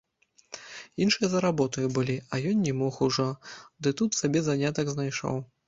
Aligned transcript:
Іншыя 1.05 1.29
за 1.33 1.41
работаю 1.45 1.85
былі, 1.99 2.17
а 2.33 2.41
ён 2.53 2.65
не 2.69 2.73
мог 2.81 2.99
ужо, 3.11 3.29
дык 3.83 3.95
тут 4.03 4.11
сабе 4.25 4.45
занятак 4.51 4.85
знайшоў. 4.99 5.37